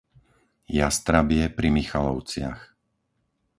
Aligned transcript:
Jastrabie 0.79 1.45
pri 1.57 1.67
Michalovciach 1.77 2.61